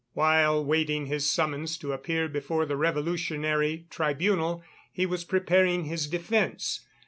[0.13, 6.79] While waiting his summons to appear before the Revolutionary Tribunal, he was preparing his defence.